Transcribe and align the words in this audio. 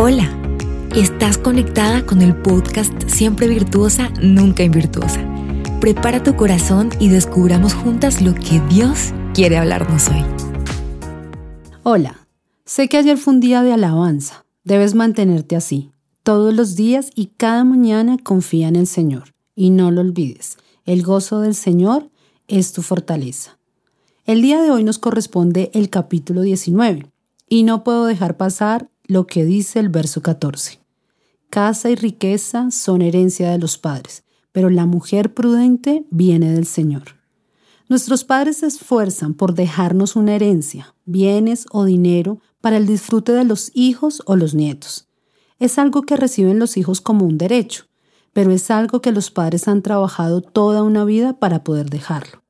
Hola, 0.00 0.30
estás 0.94 1.38
conectada 1.38 2.06
con 2.06 2.22
el 2.22 2.36
podcast 2.36 2.92
Siempre 3.08 3.48
Virtuosa, 3.48 4.10
Nunca 4.22 4.62
Invirtuosa. 4.62 5.20
Prepara 5.80 6.22
tu 6.22 6.36
corazón 6.36 6.90
y 7.00 7.08
descubramos 7.08 7.74
juntas 7.74 8.22
lo 8.22 8.32
que 8.32 8.60
Dios 8.70 9.12
quiere 9.34 9.56
hablarnos 9.56 10.08
hoy. 10.08 10.24
Hola, 11.82 12.28
sé 12.64 12.88
que 12.88 12.98
ayer 12.98 13.18
fue 13.18 13.34
un 13.34 13.40
día 13.40 13.64
de 13.64 13.72
alabanza. 13.72 14.44
Debes 14.62 14.94
mantenerte 14.94 15.56
así. 15.56 15.90
Todos 16.22 16.54
los 16.54 16.76
días 16.76 17.10
y 17.16 17.32
cada 17.36 17.64
mañana 17.64 18.18
confía 18.22 18.68
en 18.68 18.76
el 18.76 18.86
Señor. 18.86 19.34
Y 19.56 19.70
no 19.70 19.90
lo 19.90 20.02
olvides, 20.02 20.58
el 20.84 21.02
gozo 21.02 21.40
del 21.40 21.56
Señor 21.56 22.08
es 22.46 22.72
tu 22.72 22.82
fortaleza. 22.82 23.58
El 24.26 24.42
día 24.42 24.62
de 24.62 24.70
hoy 24.70 24.84
nos 24.84 25.00
corresponde 25.00 25.72
el 25.74 25.90
capítulo 25.90 26.42
19 26.42 27.10
y 27.48 27.64
no 27.64 27.82
puedo 27.82 28.06
dejar 28.06 28.36
pasar 28.36 28.88
lo 29.08 29.26
que 29.26 29.46
dice 29.46 29.80
el 29.80 29.88
verso 29.88 30.20
14. 30.20 30.80
Casa 31.48 31.88
y 31.88 31.94
riqueza 31.94 32.70
son 32.70 33.00
herencia 33.00 33.50
de 33.50 33.58
los 33.58 33.78
padres, 33.78 34.22
pero 34.52 34.68
la 34.68 34.84
mujer 34.84 35.32
prudente 35.32 36.04
viene 36.10 36.52
del 36.52 36.66
Señor. 36.66 37.16
Nuestros 37.88 38.24
padres 38.24 38.58
se 38.58 38.66
esfuerzan 38.66 39.32
por 39.32 39.54
dejarnos 39.54 40.14
una 40.14 40.34
herencia, 40.34 40.94
bienes 41.06 41.64
o 41.70 41.86
dinero 41.86 42.42
para 42.60 42.76
el 42.76 42.86
disfrute 42.86 43.32
de 43.32 43.44
los 43.44 43.70
hijos 43.72 44.22
o 44.26 44.36
los 44.36 44.52
nietos. 44.54 45.08
Es 45.58 45.78
algo 45.78 46.02
que 46.02 46.16
reciben 46.16 46.58
los 46.58 46.76
hijos 46.76 47.00
como 47.00 47.24
un 47.24 47.38
derecho, 47.38 47.86
pero 48.34 48.52
es 48.52 48.70
algo 48.70 49.00
que 49.00 49.10
los 49.10 49.30
padres 49.30 49.68
han 49.68 49.80
trabajado 49.80 50.42
toda 50.42 50.82
una 50.82 51.06
vida 51.06 51.38
para 51.38 51.64
poder 51.64 51.88
dejarlo. 51.88 52.42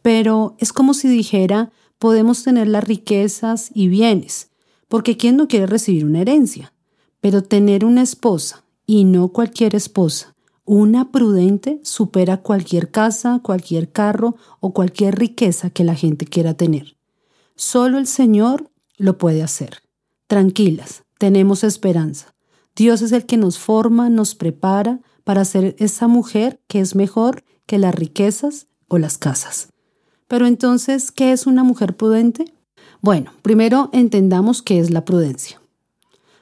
Pero 0.00 0.56
es 0.58 0.72
como 0.72 0.94
si 0.94 1.08
dijera, 1.08 1.72
podemos 1.98 2.42
tener 2.42 2.68
las 2.68 2.84
riquezas 2.84 3.70
y 3.74 3.88
bienes, 3.88 4.49
porque 4.90 5.16
¿quién 5.16 5.36
no 5.36 5.46
quiere 5.46 5.66
recibir 5.66 6.04
una 6.04 6.20
herencia? 6.20 6.74
Pero 7.20 7.44
tener 7.44 7.84
una 7.84 8.02
esposa, 8.02 8.64
y 8.86 9.04
no 9.04 9.28
cualquier 9.28 9.76
esposa, 9.76 10.34
una 10.64 11.12
prudente 11.12 11.80
supera 11.84 12.38
cualquier 12.38 12.90
casa, 12.90 13.38
cualquier 13.40 13.92
carro 13.92 14.34
o 14.58 14.72
cualquier 14.72 15.14
riqueza 15.14 15.70
que 15.70 15.84
la 15.84 15.94
gente 15.94 16.26
quiera 16.26 16.54
tener. 16.54 16.96
Solo 17.54 17.98
el 17.98 18.08
Señor 18.08 18.68
lo 18.96 19.16
puede 19.16 19.44
hacer. 19.44 19.82
Tranquilas, 20.26 21.04
tenemos 21.18 21.62
esperanza. 21.62 22.34
Dios 22.74 23.00
es 23.00 23.12
el 23.12 23.26
que 23.26 23.36
nos 23.36 23.60
forma, 23.60 24.10
nos 24.10 24.34
prepara 24.34 24.98
para 25.22 25.44
ser 25.44 25.76
esa 25.78 26.08
mujer 26.08 26.60
que 26.66 26.80
es 26.80 26.96
mejor 26.96 27.44
que 27.66 27.78
las 27.78 27.94
riquezas 27.94 28.66
o 28.88 28.98
las 28.98 29.18
casas. 29.18 29.68
Pero 30.26 30.48
entonces, 30.48 31.12
¿qué 31.12 31.30
es 31.30 31.46
una 31.46 31.62
mujer 31.62 31.96
prudente? 31.96 32.52
Bueno, 33.02 33.32
primero 33.40 33.88
entendamos 33.92 34.62
qué 34.62 34.78
es 34.78 34.90
la 34.90 35.06
prudencia. 35.06 35.60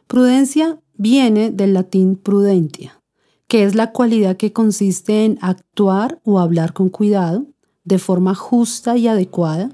Prudencia 0.08 0.80
viene 0.96 1.50
del 1.50 1.72
latín 1.72 2.16
prudentia, 2.16 3.00
que 3.46 3.62
es 3.62 3.76
la 3.76 3.92
cualidad 3.92 4.36
que 4.36 4.52
consiste 4.52 5.24
en 5.24 5.38
actuar 5.40 6.20
o 6.24 6.40
hablar 6.40 6.72
con 6.72 6.88
cuidado, 6.88 7.46
de 7.84 7.98
forma 7.98 8.34
justa 8.34 8.96
y 8.96 9.06
adecuada, 9.06 9.70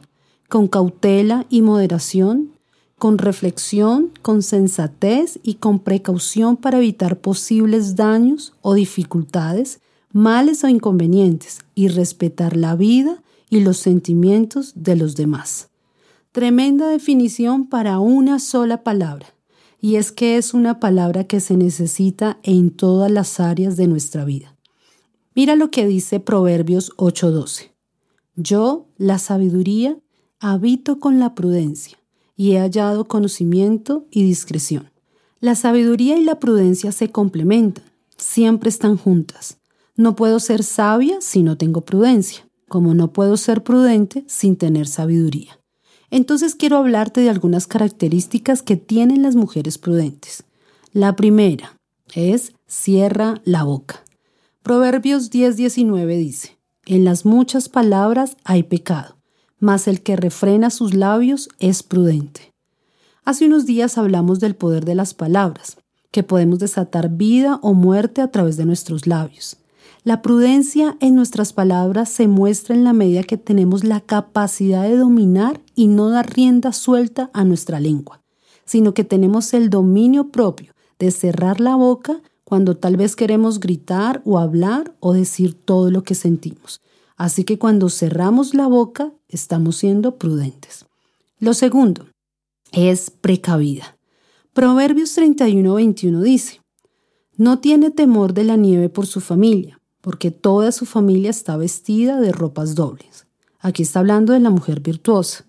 con 0.49 0.69
cautela 0.69 1.47
y 1.49 1.63
moderación, 1.63 2.53
con 2.99 3.19
reflexión, 3.19 4.13
con 4.21 4.43
sensatez 4.43 5.41
y 5.43 5.55
con 5.55 5.79
precaución 5.79 6.57
para 6.57 6.79
evitar 6.79 7.19
posibles 7.19 7.97
daños 7.97 8.53
o 8.61 8.75
dificultades, 8.75 9.81
males 10.13 10.63
o 10.65 10.69
inconvenientes, 10.69 11.61
y 11.75 11.89
respetar 11.89 12.57
la 12.57 12.77
vida 12.77 13.23
y 13.49 13.61
los 13.61 13.79
sentimientos 13.79 14.73
de 14.77 14.97
los 14.97 15.17
demás. 15.17 15.71
Tremenda 16.35 16.89
definición 16.89 17.69
para 17.69 18.01
una 18.01 18.41
sola 18.41 18.83
palabra. 18.83 19.37
Y 19.81 19.95
es 19.95 20.11
que 20.11 20.37
es 20.37 20.53
una 20.53 20.81
palabra 20.81 21.29
que 21.29 21.39
se 21.39 21.57
necesita 21.57 22.41
en 22.43 22.71
todas 22.71 23.09
las 23.09 23.39
áreas 23.39 23.77
de 23.77 23.87
nuestra 23.87 24.25
vida. 24.25 24.57
Mira 25.37 25.55
lo 25.55 25.71
que 25.71 25.87
dice 25.87 26.19
Proverbios 26.19 26.91
8:12. 26.97 27.71
Yo, 28.35 28.89
la 28.97 29.21
sabiduría, 29.21 29.97
habito 30.41 30.99
con 30.99 31.21
la 31.21 31.37
prudencia 31.37 31.99
y 32.35 32.55
he 32.55 32.59
hallado 32.59 33.05
conocimiento 33.05 34.09
y 34.11 34.25
discreción. 34.25 34.91
La 35.39 35.55
sabiduría 35.55 36.17
y 36.17 36.25
la 36.25 36.41
prudencia 36.41 36.91
se 36.91 37.13
complementan, 37.13 37.85
siempre 38.17 38.71
están 38.71 38.97
juntas. 38.97 39.59
No 39.95 40.17
puedo 40.17 40.41
ser 40.41 40.65
sabia 40.65 41.21
si 41.21 41.45
no 41.45 41.57
tengo 41.57 41.85
prudencia, 41.85 42.49
como 42.69 42.93
no 42.93 43.13
puedo 43.13 43.37
ser 43.37 43.63
prudente 43.63 44.25
sin 44.27 44.57
tener 44.57 44.89
sabiduría. 44.89 45.61
Entonces 46.15 46.55
quiero 46.55 46.77
hablarte 46.77 47.23
de 47.23 47.29
algunas 47.29 47.67
características 47.67 48.63
que 48.63 48.77
tienen 48.77 49.25
las 49.25 49.35
mujeres 49.35 49.79
prudentes. 49.79 50.45
La 50.93 51.17
primera 51.17 51.77
es 52.15 52.53
cierra 52.69 53.43
la 53.45 53.65
boca. 53.65 54.05
Proverbios 54.63 55.33
10:19 55.33 56.17
dice, 56.17 56.57
En 56.87 57.05
las 57.05 57.25
muchas 57.25 57.69
palabras 57.69 58.37
hay 58.45 58.63
pecado, 58.63 59.17
mas 59.59 59.89
el 59.89 60.03
que 60.03 60.15
refrena 60.15 60.71
sus 60.71 60.95
labios 60.95 61.49
es 61.59 61.83
prudente. 61.83 62.53
Hace 63.25 63.47
unos 63.47 63.67
días 63.67 63.99
hablamos 63.99 64.39
del 64.39 64.55
poder 64.55 64.85
de 64.85 64.95
las 64.95 65.15
palabras, 65.15 65.79
que 66.13 66.23
podemos 66.23 66.61
desatar 66.61 67.09
vida 67.09 67.59
o 67.61 67.75
muerte 67.75 68.21
a 68.21 68.31
través 68.31 68.57
de 68.57 68.67
nuestros 68.67 69.09
labios. 69.09 69.57
La 70.07 70.21
prudencia 70.21 70.99
en 71.01 71.17
nuestras 71.17 71.55
palabras 71.55 72.11
se 72.11 72.29
muestra 72.29 72.75
en 72.75 72.85
la 72.85 72.93
medida 72.93 73.23
que 73.23 73.39
tenemos 73.39 73.85
la 73.85 74.03
capacidad 74.03 74.83
de 74.83 74.99
dominar 74.99 75.63
y 75.75 75.87
no 75.87 76.11
dar 76.11 76.31
rienda 76.31 76.75
suelta 76.75 77.31
a 77.33 77.43
nuestra 77.45 77.81
lengua, 77.81 78.21
sino 78.67 78.93
que 78.93 79.05
tenemos 79.05 79.55
el 79.55 79.71
dominio 79.71 80.29
propio 80.29 80.75
de 80.99 81.11
cerrar 81.11 81.59
la 81.59 81.75
boca 81.77 82.21
cuando 82.45 82.77
tal 82.77 82.99
vez 82.99 83.17
queremos 83.17 83.61
gritar 83.61 84.21
o 84.27 84.39
hablar 84.39 84.95
o 85.01 85.15
decir 85.15 85.55
todo 85.55 85.91
lo 85.91 86.03
que 86.05 86.15
sentimos. 86.15 86.83
Así 87.17 87.45
que 87.45 87.59
cuando 87.59 87.89
cerramos 87.89 88.53
la 88.53 88.67
boca 88.67 89.11
estamos 89.29 89.77
siendo 89.77 90.19
prudentes. 90.19 90.85
Lo 91.39 91.55
segundo 91.55 92.09
es 92.73 93.09
precavida. 93.11 93.97
Proverbios 94.53 95.17
31-21 95.17 96.21
dice, 96.21 96.61
No 97.39 97.61
tiene 97.61 97.91
temor 97.91 98.35
de 98.35 98.45
la 98.45 98.57
nieve 98.57 98.91
por 98.91 99.07
su 99.07 99.23
familia, 99.23 99.74
porque 100.05 100.31
toda 100.31 100.71
su 100.71 100.85
familia 100.85 101.31
está 101.31 101.57
vestida 101.57 102.21
de 102.21 102.31
ropas 102.31 102.75
dobles. 102.75 103.27
Aquí 103.59 103.85
está 103.85 104.01
hablando 104.01 104.35
de 104.35 104.41
la 104.41 104.51
mujer 104.51 104.81
virtuosa. 104.81 105.47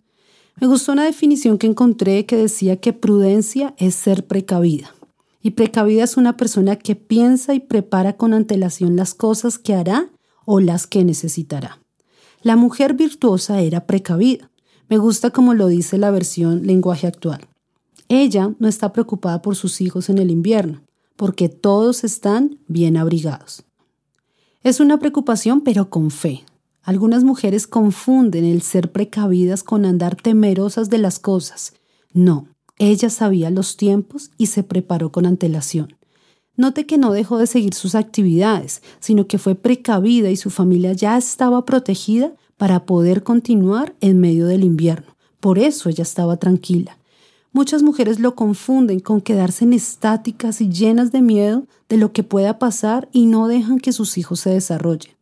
Me 0.61 0.65
gustó 0.65 0.93
una 0.93 1.03
definición 1.03 1.57
que 1.57 1.67
encontré 1.67 2.25
que 2.25 2.37
decía 2.37 2.77
que 2.77 2.93
prudencia 2.93 3.75
es 3.77 3.95
ser 3.95 4.25
precavida. 4.25 4.95
Y 5.41 5.51
precavida 5.51 6.05
es 6.05 6.15
una 6.15 6.37
persona 6.37 6.77
que 6.77 6.95
piensa 6.95 7.53
y 7.53 7.59
prepara 7.59 8.15
con 8.15 8.33
antelación 8.33 8.95
las 8.95 9.13
cosas 9.13 9.59
que 9.59 9.73
hará 9.73 10.09
o 10.45 10.61
las 10.61 10.87
que 10.87 11.03
necesitará. 11.03 11.81
La 12.41 12.55
mujer 12.55 12.93
virtuosa 12.93 13.59
era 13.59 13.85
precavida. 13.85 14.51
Me 14.87 14.97
gusta 14.97 15.31
como 15.31 15.53
lo 15.53 15.67
dice 15.67 15.97
la 15.97 16.11
versión 16.11 16.65
lenguaje 16.65 17.07
actual. 17.07 17.41
Ella 18.07 18.55
no 18.59 18.69
está 18.69 18.93
preocupada 18.93 19.41
por 19.41 19.57
sus 19.57 19.81
hijos 19.81 20.07
en 20.07 20.17
el 20.17 20.31
invierno, 20.31 20.81
porque 21.17 21.49
todos 21.49 22.05
están 22.05 22.57
bien 22.69 22.95
abrigados. 22.95 23.65
Es 24.65 24.79
una 24.79 24.97
preocupación, 24.97 25.61
pero 25.61 25.91
con 25.91 26.09
fe. 26.09 26.43
Algunas 26.81 27.23
mujeres 27.23 27.67
confunden 27.67 28.45
el 28.45 28.63
ser 28.63 28.91
precavidas 28.91 29.61
con 29.61 29.85
andar 29.85 30.15
temerosas 30.15 30.89
de 30.89 30.97
las 30.97 31.19
cosas. 31.19 31.73
No, 32.13 32.47
ella 32.79 33.11
sabía 33.11 33.51
los 33.51 33.77
tiempos 33.77 34.31
y 34.39 34.47
se 34.47 34.63
preparó 34.63 35.11
con 35.11 35.27
antelación. 35.27 35.95
Note 36.57 36.87
que 36.87 36.97
no 36.97 37.11
dejó 37.11 37.37
de 37.37 37.45
seguir 37.45 37.75
sus 37.75 37.93
actividades, 37.93 38.81
sino 38.99 39.27
que 39.27 39.37
fue 39.37 39.53
precavida 39.53 40.31
y 40.31 40.35
su 40.35 40.49
familia 40.49 40.93
ya 40.93 41.15
estaba 41.15 41.63
protegida 41.63 42.33
para 42.57 42.87
poder 42.87 43.21
continuar 43.21 43.93
en 44.01 44.19
medio 44.19 44.47
del 44.47 44.63
invierno. 44.63 45.15
Por 45.41 45.59
eso 45.59 45.89
ella 45.89 46.01
estaba 46.01 46.37
tranquila. 46.37 46.97
Muchas 47.55 47.83
mujeres 47.83 48.19
lo 48.19 48.35
confunden 48.35 48.99
con 48.99 49.21
quedarse 49.21 49.63
en 49.63 49.71
estáticas 49.71 50.59
y 50.59 50.67
llenas 50.67 51.13
de 51.13 51.21
miedo 51.21 51.67
de 51.87 51.95
lo 51.95 52.11
que 52.11 52.21
pueda 52.21 52.59
pasar 52.59 53.07
y 53.13 53.27
no 53.27 53.47
dejan 53.47 53.79
que 53.79 53.93
sus 53.93 54.17
hijos 54.17 54.41
se 54.41 54.49
desarrollen. 54.49 55.13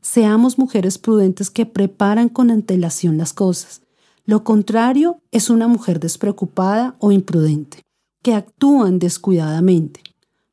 Seamos 0.00 0.56
mujeres 0.56 0.96
prudentes 0.96 1.50
que 1.50 1.66
preparan 1.66 2.30
con 2.30 2.50
antelación 2.50 3.18
las 3.18 3.34
cosas. 3.34 3.82
Lo 4.24 4.42
contrario 4.42 5.20
es 5.32 5.50
una 5.50 5.68
mujer 5.68 6.00
despreocupada 6.00 6.96
o 6.98 7.12
imprudente, 7.12 7.82
que 8.22 8.32
actúan 8.32 8.98
descuidadamente. 8.98 10.00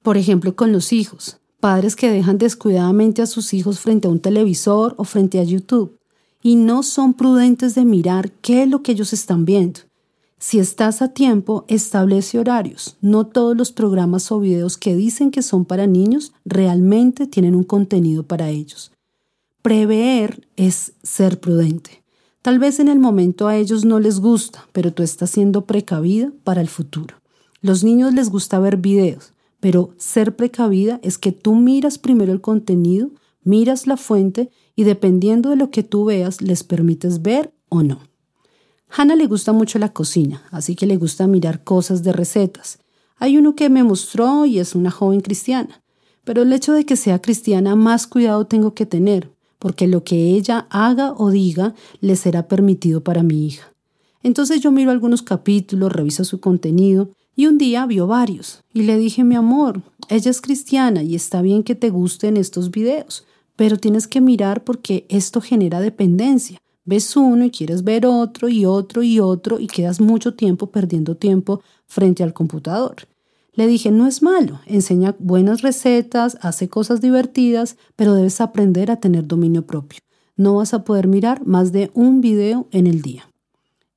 Por 0.04 0.18
ejemplo, 0.18 0.58
con 0.58 0.74
los 0.74 0.92
hijos, 0.92 1.40
padres 1.62 1.96
que 1.96 2.12
dejan 2.12 2.38
descuidadamente 2.38 3.22
a 3.22 3.28
sus 3.28 3.54
hijos 3.54 3.80
frente 3.80 4.10
a 4.10 4.12
un 4.12 4.20
televisor 4.20 4.94
o 4.98 5.06
frente 5.06 5.40
a 5.40 5.44
YouTube 5.44 5.98
y 6.44 6.58
no 6.58 6.84
son 6.84 7.14
prudentes 7.14 7.76
de 7.76 7.86
mirar 7.86 8.30
qué 8.30 8.64
es 8.64 8.70
lo 8.70 8.84
que 8.84 8.92
ellos 8.92 9.14
están 9.14 9.46
viendo 9.46 9.89
si 10.40 10.58
estás 10.58 11.02
a 11.02 11.10
tiempo, 11.10 11.66
establece 11.68 12.40
horarios. 12.40 12.98
No 13.02 13.28
todos 13.28 13.58
los 13.58 13.74
programas 13.74 14.32
o 14.32 14.40
videos 14.40 14.78
que 14.78 14.96
dicen 14.96 15.32
que 15.32 15.42
son 15.42 15.66
para 15.66 15.86
niños 15.86 16.32
realmente 16.46 17.28
tienen 17.28 17.56
un 17.56 17.66
contenido 17.66 18.24
para 18.24 18.50
ellos. 18.50 18.94
Prever 19.62 20.48
es 20.56 20.94
ser 21.04 21.42
prudente. 21.42 22.04
Tal 22.42 22.58
vez 22.58 22.80
en 22.80 22.88
el 22.88 23.00
momento 23.00 23.50
a 23.50 23.58
ellos 23.58 23.84
no 23.84 24.00
les 24.00 24.22
gusta, 24.22 24.66
pero 24.72 24.94
tú 24.94 25.04
estás 25.04 25.30
siendo 25.30 25.66
precavida 25.66 26.32
para 26.46 26.62
el 26.62 26.70
futuro. 26.70 27.16
Los 27.62 27.84
niños 27.84 28.14
les 28.14 28.30
gusta 28.30 28.60
ver 28.60 28.78
videos, 28.78 29.34
pero 29.60 29.90
ser 29.98 30.38
precavida 30.38 31.02
es 31.04 31.18
que 31.18 31.34
tú 31.34 31.56
miras 31.56 31.98
primero 31.98 32.32
el 32.32 32.40
contenido, 32.40 33.12
miras 33.44 33.88
la 33.88 33.98
fuente 33.98 34.50
y 34.74 34.86
dependiendo 34.86 35.50
de 35.50 35.58
lo 35.58 35.70
que 35.70 35.84
tú 35.84 36.06
veas 36.06 36.42
les 36.42 36.64
permites 36.64 37.22
ver 37.22 37.54
o 37.68 37.84
no. 37.84 38.09
Hannah 38.90 39.16
le 39.16 39.28
gusta 39.28 39.54
mucho 39.54 39.80
la 39.80 39.94
cocina, 39.94 40.44
así 40.52 40.76
que 40.76 40.88
le 40.88 40.98
gusta 40.98 41.28
mirar 41.28 41.64
cosas 41.64 42.04
de 42.04 42.12
recetas. 42.12 42.80
Hay 43.18 43.38
uno 43.38 43.56
que 43.56 43.70
me 43.70 43.84
mostró 43.84 44.46
y 44.46 44.60
es 44.60 44.76
una 44.76 44.92
joven 44.92 45.22
cristiana, 45.22 45.84
pero 46.24 46.42
el 46.42 46.54
hecho 46.54 46.74
de 46.74 46.86
que 46.86 46.96
sea 46.96 47.20
cristiana 47.20 47.76
más 47.76 48.08
cuidado 48.08 48.46
tengo 48.46 48.74
que 48.74 48.86
tener, 48.86 49.32
porque 49.60 49.88
lo 49.88 50.04
que 50.04 50.32
ella 50.36 50.68
haga 50.70 51.14
o 51.14 51.30
diga 51.30 51.76
le 52.02 52.16
será 52.16 52.48
permitido 52.48 53.04
para 53.04 53.24
mi 53.24 53.46
hija. 53.46 53.74
Entonces 54.24 54.62
yo 54.62 54.72
miro 54.72 54.92
algunos 54.92 55.22
capítulos, 55.22 55.92
reviso 55.92 56.24
su 56.24 56.40
contenido 56.40 57.12
y 57.36 57.46
un 57.48 57.58
día 57.58 57.86
vio 57.86 58.08
varios 58.08 58.64
y 58.74 58.84
le 58.84 58.98
dije, 58.98 59.24
mi 59.24 59.36
amor, 59.36 59.82
ella 60.10 60.32
es 60.32 60.42
cristiana 60.42 61.04
y 61.04 61.16
está 61.16 61.42
bien 61.42 61.64
que 61.64 61.76
te 61.76 61.90
gusten 61.90 62.38
estos 62.38 62.72
videos, 62.72 63.26
pero 63.56 63.78
tienes 63.78 64.08
que 64.08 64.20
mirar 64.20 64.64
porque 64.64 65.06
esto 65.10 65.42
genera 65.42 65.80
dependencia. 65.80 66.60
Ves 66.90 67.16
uno 67.16 67.46
y 67.46 67.52
quieres 67.52 67.84
ver 67.84 68.08
otro 68.08 68.50
y 68.50 68.66
otro 68.66 69.04
y 69.04 69.20
otro 69.20 69.60
y 69.60 69.68
quedas 69.68 70.02
mucho 70.02 70.34
tiempo 70.34 70.72
perdiendo 70.72 71.16
tiempo 71.16 71.62
frente 71.86 72.24
al 72.24 72.34
computador. 72.34 72.96
Le 73.54 73.68
dije, 73.68 73.92
no 73.92 74.08
es 74.08 74.24
malo, 74.24 74.60
enseña 74.66 75.16
buenas 75.20 75.62
recetas, 75.62 76.40
hace 76.42 76.68
cosas 76.68 77.00
divertidas, 77.00 77.78
pero 77.96 78.16
debes 78.16 78.42
aprender 78.42 78.90
a 78.90 78.96
tener 78.96 79.28
dominio 79.28 79.68
propio. 79.68 80.00
No 80.36 80.56
vas 80.56 80.74
a 80.74 80.84
poder 80.84 81.08
mirar 81.08 81.46
más 81.46 81.72
de 81.72 81.92
un 81.94 82.22
video 82.22 82.68
en 82.72 82.88
el 82.88 83.04
día. 83.04 83.30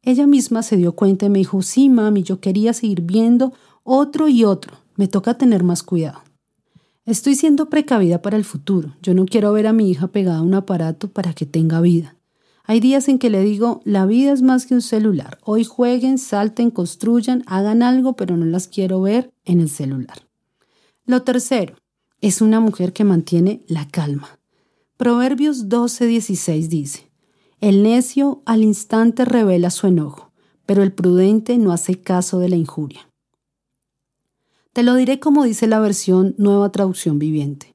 Ella 0.03 0.27
misma 0.27 0.63
se 0.63 0.77
dio 0.77 0.93
cuenta 0.93 1.25
y 1.25 1.31
me 1.31 1.39
dijo, 1.39 1.63
sí, 1.63 1.89
mami, 1.89 2.23
yo 2.23 2.41
quería 2.41 2.75
seguir 2.75 3.01
viendo 3.01 3.55
otro 3.85 4.29
y 4.29 4.45
otro. 4.45 4.77
Me 4.97 5.09
toca 5.09 5.39
tener 5.39 5.63
más 5.63 5.83
cuidado. 5.83 6.21
Estoy 7.07 7.37
siendo 7.37 7.71
precavida 7.71 8.21
para 8.21 8.37
el 8.37 8.45
futuro. 8.45 8.97
Yo 9.01 9.15
no 9.15 9.25
quiero 9.25 9.51
ver 9.55 9.67
a 9.67 9.73
mi 9.73 9.91
hija 9.91 10.09
pegada 10.09 10.41
a 10.41 10.43
un 10.43 10.53
aparato 10.53 11.09
para 11.09 11.33
que 11.33 11.47
tenga 11.47 11.81
vida. 11.81 12.17
Hay 12.65 12.81
días 12.81 13.09
en 13.09 13.19
que 13.19 13.31
le 13.31 13.43
digo, 13.43 13.81
la 13.85 14.07
vida 14.07 14.33
es 14.33 14.43
más 14.43 14.67
que 14.67 14.75
un 14.75 14.83
celular. 14.83 15.39
Hoy 15.43 15.65
jueguen, 15.65 16.19
salten, 16.19 16.71
construyan, 16.71 17.43
hagan 17.47 17.83
algo, 17.83 18.15
pero 18.15 18.37
no 18.37 18.47
las 18.47 18.69
quiero 18.69 19.01
ver 19.01 19.33
en 19.45 19.61
el 19.61 19.69
celular. 19.69 20.29
Lo 21.05 21.23
tercero, 21.23 21.77
es 22.21 22.41
una 22.41 22.61
mujer 22.61 22.93
que 22.93 23.05
mantiene 23.05 23.65
la 23.67 23.89
calma. 23.89 24.39
Proverbios 24.97 25.69
12:16 25.69 26.69
dice, 26.69 27.11
El 27.61 27.83
necio 27.83 28.43
al 28.47 28.63
instante 28.63 29.25
revela 29.25 29.71
su 29.71 29.89
enojo, 29.89 30.33
pero 30.65 30.85
el 30.85 30.93
prudente 30.93 31.59
no 31.59 31.73
hace 31.73 32.01
caso 32.01 32.39
de 32.39 32.49
la 32.49 32.57
injuria. 32.57 33.11
Te 34.73 34.85
lo 34.85 34.95
diré 34.95 35.19
como 35.19 35.43
dice 35.45 35.67
la 35.67 35.81
versión 35.81 36.37
Nueva 36.39 36.71
Traducción 36.71 37.19
Viviente. 37.19 37.75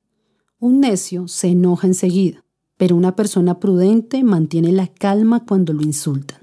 Un 0.60 0.80
necio 0.80 1.28
se 1.28 1.50
enoja 1.50 1.86
enseguida, 1.86 2.44
pero 2.78 2.96
una 2.96 3.16
persona 3.16 3.60
prudente 3.60 4.24
mantiene 4.24 4.72
la 4.72 4.88
calma 4.88 5.44
cuando 5.46 5.74
lo 5.74 5.82
insultan. 5.82 6.40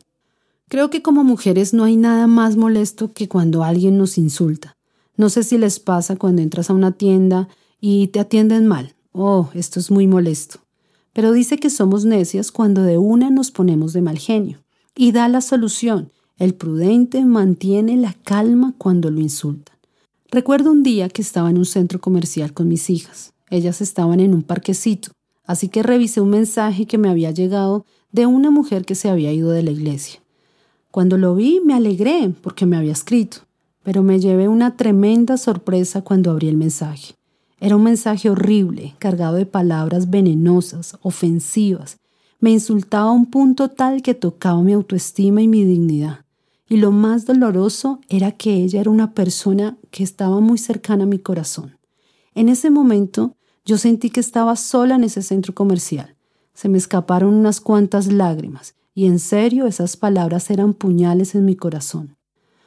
Creo 0.68 0.90
que 0.90 1.02
como 1.02 1.22
mujeres 1.22 1.72
no 1.72 1.84
hay 1.84 1.96
nada 1.96 2.26
más 2.26 2.56
molesto 2.56 3.12
que 3.12 3.28
cuando 3.28 3.62
alguien 3.62 3.96
nos 3.96 4.18
insulta. 4.18 4.76
No 5.16 5.28
sé 5.30 5.44
si 5.44 5.56
les 5.56 5.78
pasa 5.78 6.16
cuando 6.16 6.42
entras 6.42 6.68
a 6.68 6.74
una 6.74 6.92
tienda 6.92 7.48
y 7.80 8.08
te 8.08 8.18
atienden 8.18 8.66
mal. 8.66 8.94
Oh, 9.12 9.50
esto 9.54 9.78
es 9.78 9.92
muy 9.92 10.08
molesto. 10.08 10.58
Pero 11.12 11.30
dice 11.30 11.58
que 11.58 11.70
somos 11.70 12.04
necias 12.04 12.50
cuando 12.50 12.82
de 12.82 12.98
una 12.98 13.30
nos 13.30 13.52
ponemos 13.52 13.92
de 13.92 14.02
mal 14.02 14.18
genio. 14.18 14.64
Y 14.96 15.12
da 15.12 15.28
la 15.28 15.40
solución. 15.40 16.10
El 16.36 16.54
prudente 16.54 17.24
mantiene 17.24 17.96
la 17.96 18.12
calma 18.12 18.74
cuando 18.76 19.12
lo 19.12 19.20
insultan. 19.20 19.76
Recuerdo 20.32 20.72
un 20.72 20.82
día 20.82 21.08
que 21.08 21.22
estaba 21.22 21.50
en 21.50 21.58
un 21.58 21.66
centro 21.66 22.00
comercial 22.00 22.52
con 22.52 22.66
mis 22.66 22.90
hijas. 22.90 23.34
Ellas 23.50 23.80
estaban 23.80 24.18
en 24.18 24.34
un 24.34 24.42
parquecito 24.42 25.12
así 25.44 25.68
que 25.68 25.82
revisé 25.82 26.20
un 26.20 26.30
mensaje 26.30 26.86
que 26.86 26.98
me 26.98 27.08
había 27.08 27.30
llegado 27.30 27.84
de 28.12 28.26
una 28.26 28.50
mujer 28.50 28.84
que 28.84 28.94
se 28.94 29.08
había 29.08 29.32
ido 29.32 29.50
de 29.50 29.62
la 29.62 29.70
iglesia. 29.70 30.20
Cuando 30.90 31.18
lo 31.18 31.34
vi 31.34 31.60
me 31.64 31.74
alegré 31.74 32.32
porque 32.40 32.66
me 32.66 32.76
había 32.76 32.92
escrito, 32.92 33.38
pero 33.82 34.02
me 34.02 34.20
llevé 34.20 34.48
una 34.48 34.76
tremenda 34.76 35.36
sorpresa 35.36 36.02
cuando 36.02 36.30
abrí 36.30 36.48
el 36.48 36.56
mensaje. 36.56 37.14
Era 37.60 37.76
un 37.76 37.82
mensaje 37.82 38.30
horrible, 38.30 38.94
cargado 38.98 39.36
de 39.36 39.46
palabras 39.46 40.10
venenosas, 40.10 40.96
ofensivas. 41.02 41.98
Me 42.40 42.50
insultaba 42.50 43.08
a 43.08 43.12
un 43.12 43.26
punto 43.26 43.68
tal 43.70 44.02
que 44.02 44.14
tocaba 44.14 44.60
mi 44.62 44.72
autoestima 44.72 45.42
y 45.42 45.48
mi 45.48 45.64
dignidad. 45.64 46.24
Y 46.68 46.78
lo 46.78 46.90
más 46.92 47.26
doloroso 47.26 48.00
era 48.08 48.32
que 48.32 48.54
ella 48.54 48.80
era 48.80 48.90
una 48.90 49.12
persona 49.12 49.76
que 49.90 50.02
estaba 50.02 50.40
muy 50.40 50.58
cercana 50.58 51.04
a 51.04 51.06
mi 51.06 51.18
corazón. 51.18 51.78
En 52.34 52.48
ese 52.48 52.70
momento 52.70 53.36
yo 53.64 53.78
sentí 53.78 54.10
que 54.10 54.20
estaba 54.20 54.56
sola 54.56 54.96
en 54.96 55.04
ese 55.04 55.22
centro 55.22 55.54
comercial. 55.54 56.16
Se 56.52 56.68
me 56.68 56.78
escaparon 56.78 57.34
unas 57.34 57.60
cuantas 57.60 58.12
lágrimas, 58.12 58.74
y 58.94 59.06
en 59.06 59.18
serio 59.18 59.66
esas 59.66 59.96
palabras 59.96 60.50
eran 60.50 60.74
puñales 60.74 61.34
en 61.34 61.44
mi 61.44 61.56
corazón. 61.56 62.16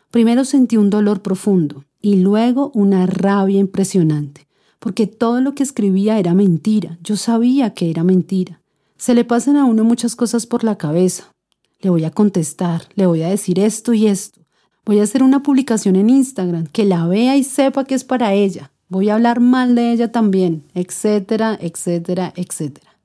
Primero 0.09 0.43
sentí 0.43 0.77
un 0.77 0.89
dolor 0.89 1.21
profundo 1.21 1.85
y 2.01 2.17
luego 2.17 2.71
una 2.73 3.05
rabia 3.05 3.59
impresionante, 3.59 4.47
porque 4.79 5.05
todo 5.05 5.39
lo 5.39 5.53
que 5.53 5.63
escribía 5.63 6.17
era 6.17 6.33
mentira. 6.33 6.97
Yo 7.03 7.15
sabía 7.15 7.73
que 7.73 7.89
era 7.89 8.03
mentira. 8.03 8.61
Se 8.97 9.13
le 9.13 9.23
pasan 9.23 9.55
a 9.55 9.65
uno 9.65 9.83
muchas 9.83 10.15
cosas 10.15 10.47
por 10.47 10.63
la 10.63 10.77
cabeza. 10.77 11.31
Le 11.79 11.91
voy 11.91 12.05
a 12.05 12.11
contestar, 12.11 12.83
le 12.95 13.05
voy 13.05 13.21
a 13.21 13.29
decir 13.29 13.59
esto 13.59 13.93
y 13.93 14.07
esto. 14.07 14.41
Voy 14.83 14.99
a 14.99 15.03
hacer 15.03 15.21
una 15.21 15.43
publicación 15.43 15.95
en 15.95 16.09
Instagram 16.09 16.65
que 16.65 16.85
la 16.85 17.05
vea 17.07 17.37
y 17.37 17.43
sepa 17.43 17.85
que 17.85 17.93
es 17.93 18.03
para 18.03 18.33
ella 18.33 18.71
voy 18.89 19.09
a 19.09 19.15
hablar 19.15 19.39
mal 19.39 19.75
de 19.75 19.91
ella 19.91 20.11
también, 20.11 20.63
etcétera, 20.73 21.57
etcétera, 21.61 22.33
etcétera. 22.35 22.97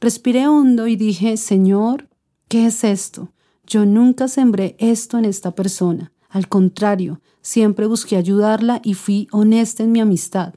Respiré 0.00 0.46
hondo 0.46 0.86
y 0.86 0.96
dije, 0.96 1.36
Señor, 1.36 2.08
¿qué 2.48 2.66
es 2.66 2.84
esto? 2.84 3.32
Yo 3.66 3.84
nunca 3.84 4.28
sembré 4.28 4.76
esto 4.78 5.18
en 5.18 5.24
esta 5.24 5.54
persona. 5.54 6.12
Al 6.28 6.48
contrario, 6.48 7.20
siempre 7.42 7.86
busqué 7.86 8.16
ayudarla 8.16 8.80
y 8.84 8.94
fui 8.94 9.28
honesta 9.32 9.82
en 9.82 9.92
mi 9.92 10.00
amistad. 10.00 10.54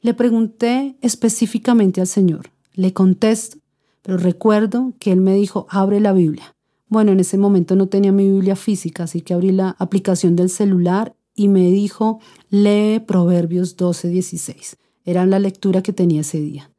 Le 0.00 0.14
pregunté 0.14 0.96
específicamente 1.00 2.00
al 2.00 2.06
Señor. 2.06 2.50
Le 2.74 2.92
contesto, 2.92 3.58
pero 4.02 4.18
recuerdo 4.18 4.94
que 4.98 5.12
Él 5.12 5.20
me 5.20 5.34
dijo, 5.34 5.66
abre 5.70 6.00
la 6.00 6.12
Biblia. 6.12 6.56
Bueno, 6.88 7.12
en 7.12 7.20
ese 7.20 7.38
momento 7.38 7.76
no 7.76 7.86
tenía 7.86 8.12
mi 8.12 8.30
Biblia 8.30 8.56
física, 8.56 9.04
así 9.04 9.20
que 9.20 9.32
abrí 9.32 9.52
la 9.52 9.76
aplicación 9.78 10.36
del 10.36 10.50
celular 10.50 11.14
y 11.34 11.48
me 11.48 11.70
dijo, 11.70 12.20
lee 12.50 13.00
Proverbios 13.00 13.76
12, 13.76 14.08
16. 14.08 14.76
Era 15.04 15.26
la 15.26 15.38
lectura 15.38 15.82
que 15.82 15.92
tenía 15.92 16.20
ese 16.20 16.40
día. 16.40 16.70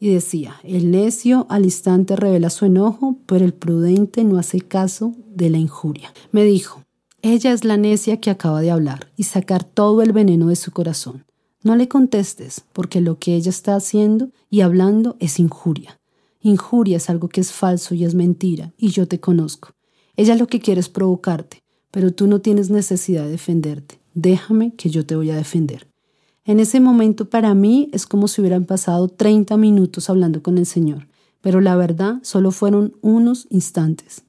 Y 0.00 0.10
decía, 0.10 0.56
el 0.62 0.90
necio 0.90 1.46
al 1.48 1.64
instante 1.64 2.14
revela 2.14 2.50
su 2.50 2.64
enojo, 2.64 3.16
pero 3.26 3.44
el 3.44 3.54
prudente 3.54 4.22
no 4.24 4.38
hace 4.38 4.60
caso 4.60 5.14
de 5.28 5.50
la 5.50 5.58
injuria. 5.58 6.12
Me 6.30 6.44
dijo, 6.44 6.84
ella 7.22 7.52
es 7.52 7.64
la 7.64 7.76
necia 7.76 8.20
que 8.20 8.30
acaba 8.30 8.60
de 8.60 8.70
hablar 8.70 9.10
y 9.16 9.24
sacar 9.24 9.64
todo 9.64 10.02
el 10.02 10.12
veneno 10.12 10.48
de 10.48 10.56
su 10.56 10.70
corazón. 10.70 11.24
No 11.64 11.74
le 11.74 11.88
contestes, 11.88 12.62
porque 12.72 13.00
lo 13.00 13.18
que 13.18 13.34
ella 13.34 13.50
está 13.50 13.74
haciendo 13.74 14.30
y 14.48 14.60
hablando 14.60 15.16
es 15.18 15.40
injuria. 15.40 15.98
Injuria 16.40 16.98
es 16.98 17.10
algo 17.10 17.28
que 17.28 17.40
es 17.40 17.50
falso 17.50 17.96
y 17.96 18.04
es 18.04 18.14
mentira, 18.14 18.72
y 18.78 18.90
yo 18.90 19.08
te 19.08 19.18
conozco. 19.18 19.70
Ella 20.14 20.36
lo 20.36 20.46
que 20.46 20.60
quiere 20.60 20.80
es 20.80 20.88
provocarte, 20.88 21.64
pero 21.90 22.12
tú 22.12 22.26
no 22.26 22.40
tienes 22.40 22.70
necesidad 22.70 23.24
de 23.24 23.30
defenderte. 23.30 24.00
Déjame 24.14 24.74
que 24.74 24.90
yo 24.90 25.06
te 25.06 25.16
voy 25.16 25.30
a 25.30 25.36
defender. 25.36 25.88
En 26.44 26.60
ese 26.60 26.80
momento 26.80 27.28
para 27.28 27.54
mí 27.54 27.90
es 27.92 28.06
como 28.06 28.26
si 28.26 28.40
hubieran 28.40 28.64
pasado 28.64 29.08
30 29.08 29.56
minutos 29.56 30.08
hablando 30.08 30.42
con 30.42 30.58
el 30.58 30.66
Señor, 30.66 31.06
pero 31.40 31.60
la 31.60 31.76
verdad 31.76 32.20
solo 32.22 32.50
fueron 32.50 32.96
unos 33.00 33.46
instantes. 33.50 34.24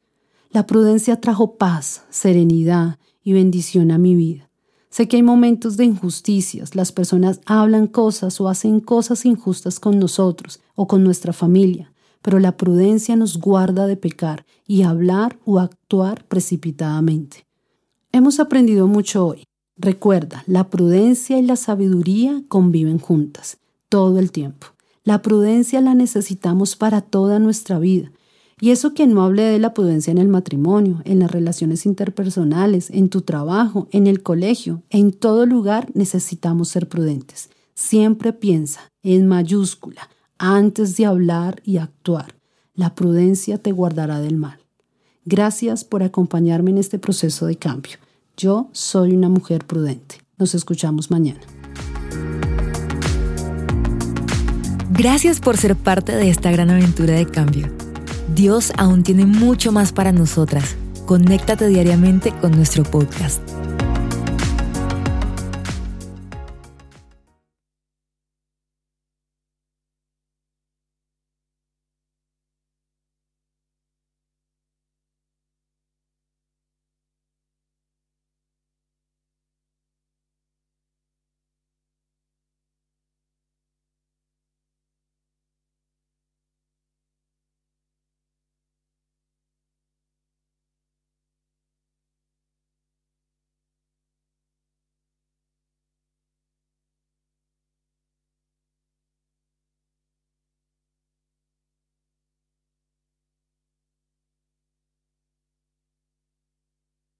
La 0.51 0.65
prudencia 0.65 1.21
trajo 1.21 1.55
paz, 1.55 2.03
serenidad 2.09 2.99
y 3.23 3.33
bendición 3.33 3.91
a 3.91 3.97
mi 3.97 4.15
vida. 4.15 4.49
Sé 4.89 5.07
que 5.07 5.17
hay 5.17 5.23
momentos 5.23 5.77
de 5.77 5.85
injusticias, 5.85 6.75
las 6.75 6.91
personas 6.91 7.39
hablan 7.45 7.87
cosas 7.87 8.41
o 8.41 8.49
hacen 8.49 8.79
cosas 8.79 9.25
injustas 9.25 9.79
con 9.79 9.99
nosotros 9.99 10.59
o 10.75 10.87
con 10.87 11.03
nuestra 11.03 11.31
familia, 11.31 11.93
pero 12.21 12.39
la 12.39 12.57
prudencia 12.57 13.15
nos 13.15 13.37
guarda 13.37 13.85
de 13.85 13.95
pecar 13.95 14.45
y 14.65 14.81
hablar 14.81 15.39
o 15.45 15.59
actuar 15.59 16.25
precipitadamente. 16.25 17.48
Hemos 18.11 18.39
aprendido 18.39 18.87
mucho 18.87 19.27
hoy. 19.27 19.43
Recuerda, 19.77 20.43
la 20.47 20.69
prudencia 20.69 21.37
y 21.37 21.43
la 21.43 21.55
sabiduría 21.55 22.41
conviven 22.47 22.97
juntas, 22.97 23.59
todo 23.87 24.17
el 24.17 24.31
tiempo. 24.31 24.67
La 25.03 25.21
prudencia 25.21 25.79
la 25.79 25.93
necesitamos 25.93 26.75
para 26.75 27.01
toda 27.01 27.37
nuestra 27.37 27.77
vida. 27.77 28.11
Y 28.59 28.71
eso 28.71 28.95
que 28.95 29.05
no 29.05 29.23
hable 29.23 29.43
de 29.43 29.59
la 29.59 29.75
prudencia 29.75 30.09
en 30.09 30.17
el 30.17 30.27
matrimonio, 30.27 31.01
en 31.05 31.19
las 31.19 31.31
relaciones 31.31 31.85
interpersonales, 31.85 32.89
en 32.89 33.09
tu 33.09 33.21
trabajo, 33.21 33.87
en 33.91 34.07
el 34.07 34.23
colegio, 34.23 34.81
en 34.89 35.11
todo 35.11 35.45
lugar 35.45 35.89
necesitamos 35.93 36.69
ser 36.69 36.89
prudentes. 36.89 37.49
Siempre 37.75 38.33
piensa 38.33 38.81
en 39.03 39.27
mayúscula 39.27 40.09
antes 40.39 40.97
de 40.97 41.05
hablar 41.05 41.61
y 41.63 41.77
actuar. 41.77 42.35
La 42.73 42.95
prudencia 42.95 43.59
te 43.59 43.71
guardará 43.71 44.19
del 44.19 44.35
mal. 44.35 44.58
Gracias 45.31 45.83
por 45.83 46.01
acompañarme 46.01 46.71
en 46.71 46.79
este 46.79 46.97
proceso 46.97 47.45
de 47.45 47.55
cambio. 47.55 47.97
Yo 48.35 48.67
soy 48.71 49.13
una 49.13 49.29
mujer 49.29 49.63
prudente. 49.63 50.15
Nos 50.39 50.55
escuchamos 50.55 51.11
mañana. 51.11 51.39
Gracias 54.89 55.39
por 55.39 55.55
ser 55.55 55.75
parte 55.75 56.15
de 56.15 56.31
esta 56.31 56.49
gran 56.49 56.71
aventura 56.71 57.13
de 57.13 57.27
cambio. 57.27 57.67
Dios 58.33 58.73
aún 58.75 59.03
tiene 59.03 59.27
mucho 59.27 59.71
más 59.71 59.91
para 59.91 60.11
nosotras. 60.11 60.75
Conéctate 61.05 61.67
diariamente 61.67 62.31
con 62.41 62.53
nuestro 62.53 62.81
podcast. 62.81 63.39